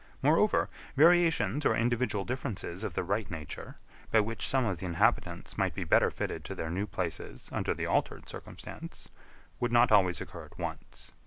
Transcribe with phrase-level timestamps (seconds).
[0.23, 3.75] Moreover, variations or individual differences of the right nature,
[4.11, 7.75] by which some of the inhabitants might be better fitted to their new places under
[7.75, 9.09] the altered circumstance,
[9.59, 11.11] would not always occur at once.